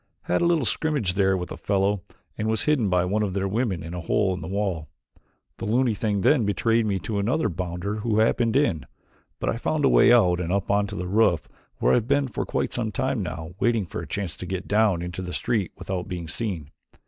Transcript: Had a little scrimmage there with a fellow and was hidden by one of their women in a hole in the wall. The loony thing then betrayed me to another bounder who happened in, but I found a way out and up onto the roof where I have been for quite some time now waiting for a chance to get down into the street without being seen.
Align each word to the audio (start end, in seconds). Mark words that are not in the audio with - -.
Had 0.23 0.41
a 0.41 0.47
little 0.47 0.65
scrimmage 0.65 1.13
there 1.13 1.37
with 1.37 1.51
a 1.51 1.57
fellow 1.57 2.01
and 2.35 2.47
was 2.49 2.63
hidden 2.63 2.89
by 2.89 3.05
one 3.05 3.21
of 3.21 3.35
their 3.35 3.47
women 3.47 3.83
in 3.83 3.93
a 3.93 4.01
hole 4.01 4.33
in 4.33 4.41
the 4.41 4.47
wall. 4.47 4.89
The 5.57 5.65
loony 5.67 5.93
thing 5.93 6.21
then 6.21 6.43
betrayed 6.43 6.87
me 6.87 6.97
to 7.01 7.19
another 7.19 7.49
bounder 7.49 7.97
who 7.97 8.17
happened 8.17 8.55
in, 8.55 8.87
but 9.39 9.47
I 9.47 9.57
found 9.57 9.85
a 9.85 9.89
way 9.89 10.11
out 10.11 10.39
and 10.39 10.51
up 10.51 10.71
onto 10.71 10.95
the 10.95 11.05
roof 11.07 11.47
where 11.77 11.91
I 11.91 11.95
have 11.97 12.07
been 12.07 12.27
for 12.27 12.47
quite 12.47 12.73
some 12.73 12.91
time 12.91 13.21
now 13.21 13.51
waiting 13.59 13.85
for 13.85 14.01
a 14.01 14.07
chance 14.07 14.35
to 14.37 14.47
get 14.47 14.67
down 14.67 15.03
into 15.03 15.21
the 15.21 15.33
street 15.33 15.71
without 15.77 16.07
being 16.07 16.27
seen. 16.27 16.71